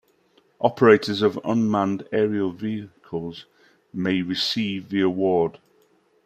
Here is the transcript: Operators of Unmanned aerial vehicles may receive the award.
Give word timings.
Operators 0.59 1.21
of 1.21 1.39
Unmanned 1.43 2.07
aerial 2.11 2.49
vehicles 2.51 3.45
may 3.93 4.23
receive 4.23 4.89
the 4.89 5.01
award. 5.01 5.59